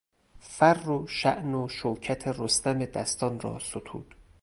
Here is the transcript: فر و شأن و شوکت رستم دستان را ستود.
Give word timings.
فر 0.39 0.89
و 0.89 1.07
شأن 1.07 1.53
و 1.53 1.67
شوکت 1.69 2.27
رستم 2.27 2.85
دستان 2.85 3.39
را 3.39 3.59
ستود. 3.59 4.15